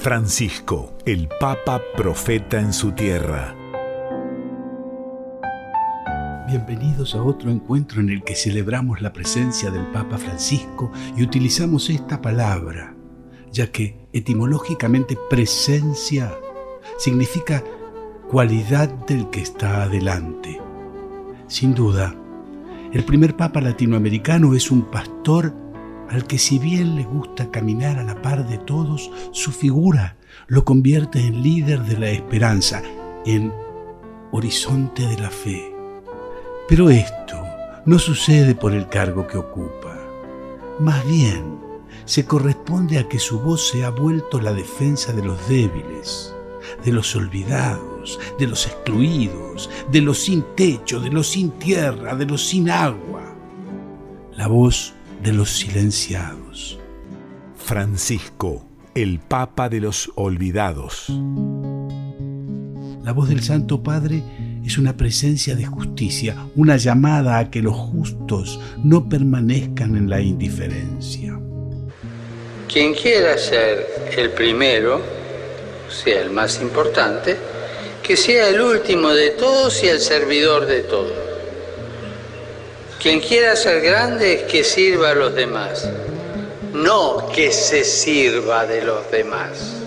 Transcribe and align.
Francisco, 0.00 0.94
el 1.04 1.28
Papa 1.28 1.82
Profeta 1.94 2.58
en 2.58 2.72
su 2.72 2.92
tierra. 2.92 3.54
Bienvenidos 6.48 7.14
a 7.14 7.22
otro 7.22 7.50
encuentro 7.50 8.00
en 8.00 8.08
el 8.08 8.24
que 8.24 8.34
celebramos 8.34 9.02
la 9.02 9.12
presencia 9.12 9.70
del 9.70 9.86
Papa 9.88 10.16
Francisco 10.16 10.90
y 11.18 11.22
utilizamos 11.22 11.90
esta 11.90 12.22
palabra, 12.22 12.96
ya 13.52 13.70
que 13.70 14.08
etimológicamente 14.14 15.18
presencia 15.28 16.34
significa 16.96 17.62
cualidad 18.26 18.88
del 19.06 19.28
que 19.28 19.42
está 19.42 19.82
adelante. 19.82 20.58
Sin 21.46 21.74
duda, 21.74 22.14
el 22.94 23.04
primer 23.04 23.36
Papa 23.36 23.60
latinoamericano 23.60 24.54
es 24.54 24.70
un 24.70 24.90
pastor 24.90 25.52
al 26.10 26.26
que 26.26 26.38
si 26.38 26.58
bien 26.58 26.96
le 26.96 27.04
gusta 27.04 27.50
caminar 27.50 27.98
a 27.98 28.02
la 28.02 28.20
par 28.20 28.46
de 28.46 28.58
todos, 28.58 29.10
su 29.30 29.52
figura 29.52 30.16
lo 30.48 30.64
convierte 30.64 31.20
en 31.20 31.42
líder 31.42 31.82
de 31.84 31.96
la 31.96 32.10
esperanza, 32.10 32.82
en 33.24 33.52
horizonte 34.32 35.06
de 35.06 35.18
la 35.18 35.30
fe. 35.30 35.72
Pero 36.68 36.90
esto 36.90 37.40
no 37.86 37.98
sucede 37.98 38.56
por 38.56 38.74
el 38.74 38.88
cargo 38.88 39.26
que 39.28 39.38
ocupa. 39.38 39.96
Más 40.80 41.06
bien, 41.06 41.58
se 42.06 42.24
corresponde 42.24 42.98
a 42.98 43.08
que 43.08 43.20
su 43.20 43.38
voz 43.40 43.68
se 43.68 43.84
ha 43.84 43.90
vuelto 43.90 44.40
la 44.40 44.52
defensa 44.52 45.12
de 45.12 45.22
los 45.22 45.48
débiles, 45.48 46.34
de 46.84 46.92
los 46.92 47.14
olvidados, 47.14 48.18
de 48.36 48.48
los 48.48 48.66
excluidos, 48.66 49.70
de 49.92 50.00
los 50.00 50.18
sin 50.18 50.42
techo, 50.56 50.98
de 50.98 51.10
los 51.10 51.28
sin 51.28 51.52
tierra, 51.52 52.16
de 52.16 52.26
los 52.26 52.44
sin 52.44 52.68
agua. 52.68 53.22
La 54.36 54.48
voz 54.48 54.94
de 55.22 55.32
los 55.32 55.50
silenciados. 55.50 56.78
Francisco, 57.56 58.64
el 58.94 59.18
Papa 59.18 59.68
de 59.68 59.80
los 59.80 60.10
olvidados. 60.14 61.06
La 63.04 63.12
voz 63.12 63.28
del 63.28 63.42
Santo 63.42 63.82
Padre 63.82 64.22
es 64.64 64.78
una 64.78 64.96
presencia 64.96 65.54
de 65.54 65.66
justicia, 65.66 66.36
una 66.56 66.76
llamada 66.76 67.38
a 67.38 67.50
que 67.50 67.60
los 67.60 67.74
justos 67.76 68.60
no 68.82 69.08
permanezcan 69.08 69.96
en 69.96 70.08
la 70.08 70.20
indiferencia. 70.20 71.38
Quien 72.72 72.94
quiera 72.94 73.36
ser 73.36 73.86
el 74.16 74.30
primero, 74.30 75.00
sea 75.88 76.22
el 76.22 76.30
más 76.30 76.62
importante, 76.62 77.36
que 78.02 78.16
sea 78.16 78.48
el 78.48 78.60
último 78.60 79.10
de 79.10 79.30
todos 79.30 79.82
y 79.82 79.88
el 79.88 80.00
servidor 80.00 80.66
de 80.66 80.80
todos. 80.82 81.29
Quien 83.00 83.20
quiera 83.20 83.56
ser 83.56 83.82
grande, 83.82 84.46
que 84.52 84.62
sirva 84.62 85.12
a 85.12 85.14
los 85.14 85.34
demás, 85.34 85.90
no 86.74 87.28
que 87.34 87.50
se 87.50 87.82
sirva 87.82 88.66
de 88.66 88.84
los 88.84 89.10
demás. 89.10 89.86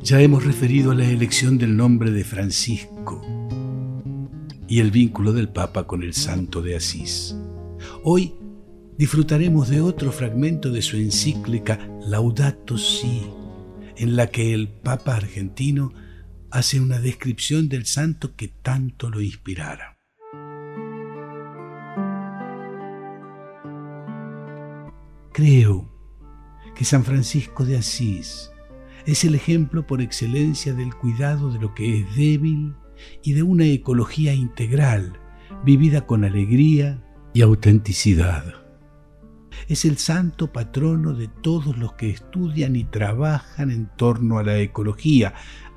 Ya 0.00 0.18
hemos 0.22 0.46
referido 0.46 0.92
a 0.92 0.94
la 0.94 1.04
elección 1.04 1.58
del 1.58 1.76
nombre 1.76 2.10
de 2.10 2.24
Francisco 2.24 3.20
y 4.66 4.80
el 4.80 4.90
vínculo 4.90 5.34
del 5.34 5.50
Papa 5.50 5.86
con 5.86 6.02
el 6.02 6.14
Santo 6.14 6.62
de 6.62 6.74
Asís. 6.74 7.36
Hoy 8.02 8.32
disfrutaremos 8.96 9.68
de 9.68 9.82
otro 9.82 10.10
fragmento 10.10 10.70
de 10.70 10.80
su 10.80 10.96
encíclica 10.96 11.78
Laudato 12.06 12.78
Si, 12.78 13.26
en 13.96 14.16
la 14.16 14.28
que 14.28 14.54
el 14.54 14.68
Papa 14.68 15.16
argentino 15.16 15.92
hace 16.50 16.80
una 16.80 16.98
descripción 16.98 17.68
del 17.68 17.84
santo 17.84 18.34
que 18.36 18.48
tanto 18.48 19.10
lo 19.10 19.20
inspirara. 19.20 19.99
Creo 25.32 25.88
que 26.74 26.84
San 26.84 27.04
Francisco 27.04 27.64
de 27.64 27.76
Asís 27.76 28.50
es 29.06 29.24
el 29.24 29.34
ejemplo 29.34 29.86
por 29.86 30.00
excelencia 30.02 30.74
del 30.74 30.94
cuidado 30.94 31.52
de 31.52 31.60
lo 31.60 31.74
que 31.74 32.00
es 32.00 32.16
débil 32.16 32.74
y 33.22 33.32
de 33.32 33.42
una 33.42 33.64
ecología 33.64 34.34
integral, 34.34 35.18
vivida 35.64 36.06
con 36.06 36.24
alegría 36.24 37.02
y 37.32 37.42
autenticidad. 37.42 38.44
Es 39.68 39.84
el 39.84 39.98
santo 39.98 40.52
patrono 40.52 41.14
de 41.14 41.28
todos 41.28 41.78
los 41.78 41.92
que 41.94 42.10
estudian 42.10 42.74
y 42.74 42.84
trabajan 42.84 43.70
en 43.70 43.88
torno 43.96 44.38
a 44.38 44.42
la 44.42 44.58
ecología, 44.58 45.34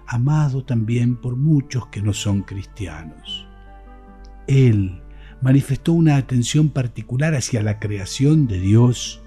amado 0.08 0.66
también 0.66 1.16
por 1.16 1.36
muchos 1.36 1.88
que 1.88 2.02
no 2.02 2.14
son 2.14 2.42
cristianos. 2.42 3.48
Él 4.48 5.02
manifestó 5.42 5.94
una 5.94 6.18
atención 6.18 6.70
particular 6.70 7.36
hacia 7.36 7.62
la 7.62 7.80
creación 7.80 8.48
de 8.48 8.60
Dios 8.60 9.23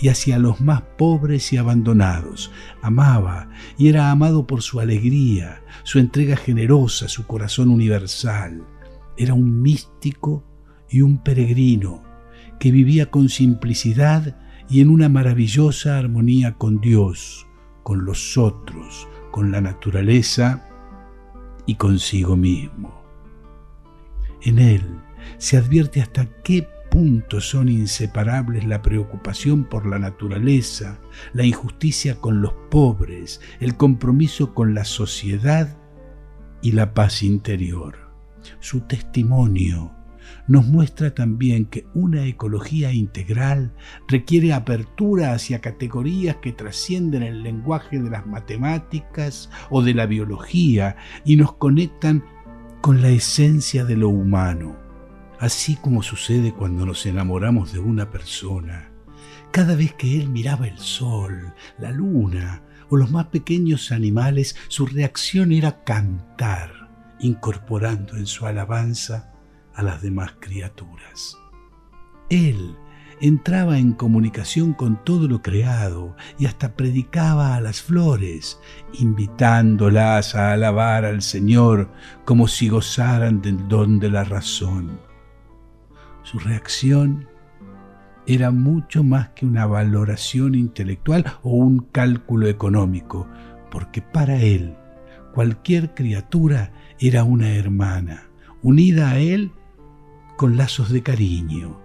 y 0.00 0.08
hacia 0.08 0.38
los 0.38 0.60
más 0.60 0.82
pobres 0.98 1.52
y 1.52 1.56
abandonados. 1.56 2.50
Amaba 2.82 3.48
y 3.78 3.88
era 3.88 4.10
amado 4.10 4.46
por 4.46 4.62
su 4.62 4.80
alegría, 4.80 5.62
su 5.84 5.98
entrega 5.98 6.36
generosa, 6.36 7.08
su 7.08 7.26
corazón 7.26 7.70
universal. 7.70 8.66
Era 9.16 9.34
un 9.34 9.62
místico 9.62 10.44
y 10.88 11.00
un 11.00 11.22
peregrino 11.22 12.02
que 12.58 12.70
vivía 12.70 13.10
con 13.10 13.28
simplicidad 13.28 14.36
y 14.68 14.80
en 14.80 14.88
una 14.88 15.08
maravillosa 15.08 15.98
armonía 15.98 16.54
con 16.54 16.80
Dios, 16.80 17.46
con 17.82 18.04
los 18.04 18.38
otros, 18.38 19.08
con 19.30 19.50
la 19.50 19.60
naturaleza 19.60 20.68
y 21.66 21.74
consigo 21.74 22.36
mismo. 22.36 23.02
En 24.42 24.58
él 24.58 24.82
se 25.38 25.56
advierte 25.56 26.00
hasta 26.00 26.26
qué 26.42 26.68
puntos 26.92 27.48
son 27.48 27.70
inseparables 27.70 28.66
la 28.66 28.82
preocupación 28.82 29.64
por 29.64 29.86
la 29.86 29.98
naturaleza, 29.98 31.00
la 31.32 31.42
injusticia 31.42 32.16
con 32.16 32.42
los 32.42 32.52
pobres, 32.70 33.40
el 33.60 33.78
compromiso 33.78 34.52
con 34.52 34.74
la 34.74 34.84
sociedad 34.84 35.74
y 36.60 36.72
la 36.72 36.92
paz 36.92 37.22
interior. 37.22 37.96
Su 38.60 38.82
testimonio 38.82 39.90
nos 40.46 40.66
muestra 40.66 41.14
también 41.14 41.64
que 41.64 41.86
una 41.94 42.26
ecología 42.26 42.92
integral 42.92 43.72
requiere 44.06 44.52
apertura 44.52 45.32
hacia 45.32 45.62
categorías 45.62 46.36
que 46.42 46.52
trascienden 46.52 47.22
el 47.22 47.42
lenguaje 47.42 48.00
de 48.00 48.10
las 48.10 48.26
matemáticas 48.26 49.48
o 49.70 49.82
de 49.82 49.94
la 49.94 50.04
biología 50.04 50.96
y 51.24 51.36
nos 51.36 51.54
conectan 51.54 52.22
con 52.82 53.00
la 53.00 53.08
esencia 53.08 53.86
de 53.86 53.96
lo 53.96 54.10
humano 54.10 54.81
así 55.42 55.74
como 55.74 56.04
sucede 56.04 56.52
cuando 56.52 56.86
nos 56.86 57.04
enamoramos 57.04 57.72
de 57.72 57.80
una 57.80 58.12
persona. 58.12 58.92
Cada 59.50 59.74
vez 59.74 59.92
que 59.92 60.16
él 60.16 60.28
miraba 60.28 60.68
el 60.68 60.78
sol, 60.78 61.52
la 61.80 61.90
luna 61.90 62.62
o 62.88 62.96
los 62.96 63.10
más 63.10 63.26
pequeños 63.26 63.90
animales, 63.90 64.54
su 64.68 64.86
reacción 64.86 65.50
era 65.50 65.82
cantar, 65.82 66.70
incorporando 67.18 68.16
en 68.16 68.26
su 68.26 68.46
alabanza 68.46 69.32
a 69.74 69.82
las 69.82 70.00
demás 70.00 70.30
criaturas. 70.38 71.36
Él 72.30 72.76
entraba 73.20 73.78
en 73.78 73.94
comunicación 73.94 74.72
con 74.72 75.02
todo 75.02 75.26
lo 75.26 75.42
creado 75.42 76.14
y 76.38 76.46
hasta 76.46 76.76
predicaba 76.76 77.56
a 77.56 77.60
las 77.60 77.82
flores, 77.82 78.60
invitándolas 78.92 80.36
a 80.36 80.52
alabar 80.52 81.04
al 81.04 81.20
Señor 81.20 81.90
como 82.24 82.46
si 82.46 82.68
gozaran 82.68 83.42
del 83.42 83.66
don 83.66 83.98
de 83.98 84.08
la 84.08 84.22
razón. 84.22 85.11
Su 86.22 86.38
reacción 86.38 87.28
era 88.26 88.50
mucho 88.50 89.02
más 89.02 89.30
que 89.30 89.46
una 89.46 89.66
valoración 89.66 90.54
intelectual 90.54 91.24
o 91.42 91.50
un 91.50 91.80
cálculo 91.80 92.48
económico, 92.48 93.26
porque 93.70 94.02
para 94.02 94.40
él 94.40 94.76
cualquier 95.34 95.94
criatura 95.94 96.72
era 97.00 97.24
una 97.24 97.54
hermana, 97.54 98.28
unida 98.62 99.10
a 99.10 99.18
él 99.18 99.50
con 100.36 100.56
lazos 100.56 100.90
de 100.90 101.02
cariño. 101.02 101.80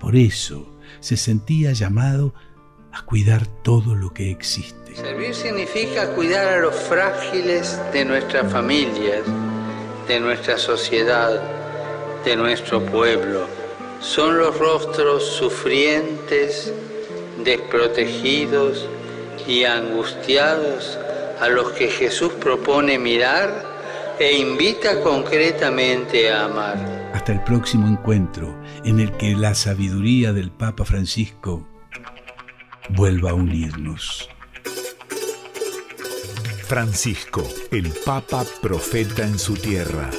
Por 0.00 0.16
eso 0.16 0.78
se 1.00 1.16
sentía 1.16 1.72
llamado 1.72 2.34
a 2.92 3.02
cuidar 3.02 3.46
todo 3.46 3.94
lo 3.94 4.12
que 4.12 4.30
existe. 4.30 4.96
Servir 4.96 5.34
significa 5.34 6.12
cuidar 6.14 6.48
a 6.48 6.60
los 6.60 6.74
frágiles 6.74 7.80
de 7.92 8.04
nuestras 8.04 8.52
familias, 8.52 9.22
de 10.08 10.20
nuestra 10.20 10.58
sociedad, 10.58 11.40
de 12.24 12.36
nuestro 12.36 12.84
pueblo. 12.84 13.61
Son 14.02 14.36
los 14.36 14.58
rostros 14.58 15.24
sufrientes, 15.24 16.72
desprotegidos 17.44 18.88
y 19.46 19.62
angustiados 19.62 20.98
a 21.40 21.48
los 21.48 21.70
que 21.70 21.88
Jesús 21.88 22.32
propone 22.32 22.98
mirar 22.98 23.64
e 24.18 24.38
invita 24.38 25.00
concretamente 25.02 26.32
a 26.32 26.46
amar. 26.46 27.10
Hasta 27.14 27.32
el 27.32 27.44
próximo 27.44 27.86
encuentro 27.86 28.60
en 28.84 28.98
el 28.98 29.16
que 29.16 29.36
la 29.36 29.54
sabiduría 29.54 30.32
del 30.32 30.50
Papa 30.50 30.84
Francisco 30.84 31.68
vuelva 32.90 33.30
a 33.30 33.34
unirnos. 33.34 34.28
Francisco, 36.66 37.46
el 37.70 37.92
Papa 38.04 38.44
Profeta 38.60 39.22
en 39.22 39.38
su 39.38 39.54
tierra 39.54 40.10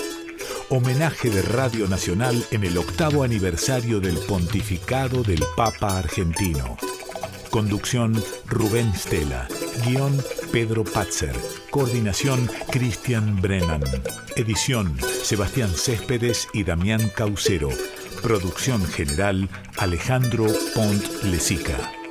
homenaje 0.73 1.29
de 1.29 1.43
Radio 1.43 1.87
Nacional 1.87 2.43
en 2.49 2.63
el 2.63 2.79
octavo 2.79 3.21
aniversario 3.23 3.99
del 3.99 4.17
pontificado 4.17 5.21
del 5.21 5.43
Papa 5.55 5.99
argentino. 5.99 6.77
Conducción 7.51 8.19
Rubén 8.47 8.91
Stella. 8.95 9.47
Guión 9.85 10.19
Pedro 10.51 10.83
Patzer. 10.83 11.35
Coordinación 11.69 12.49
Cristian 12.71 13.39
Brennan. 13.39 13.83
Edición 14.35 14.97
Sebastián 15.21 15.69
Céspedes 15.69 16.47
y 16.53 16.63
Damián 16.63 17.07
Caucero. 17.15 17.69
Producción 18.23 18.83
general 18.83 19.49
Alejandro 19.77 20.47
Pont 20.73 21.23
Lesica. 21.25 22.02